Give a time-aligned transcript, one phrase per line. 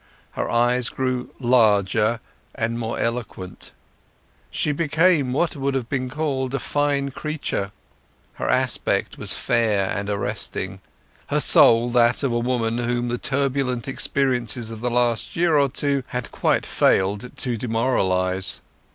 [0.31, 2.21] Her eyes grew larger
[2.55, 3.71] and more eloquent.
[4.49, 7.71] She became what would have been called a fine creature;
[8.33, 10.81] her aspect was fair and arresting;
[11.27, 15.69] her soul that of a woman whom the turbulent experiences of the last year or
[15.69, 18.59] two had quite failed to demoralize.